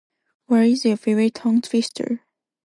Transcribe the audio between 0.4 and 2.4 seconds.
What is your favourite tongue-twister?